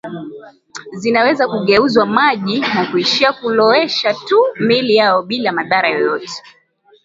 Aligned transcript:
zinaweza 0.99 1.47
kugeuzwa 1.47 2.05
maji 2.05 2.59
na 2.59 2.85
kuishia 2.91 3.33
kulowesha 3.33 4.13
tu 4.13 4.43
miili 4.59 4.95
yao 4.95 5.23
bila 5.23 5.51
madhara 5.51 5.89
yoyote 5.89 6.43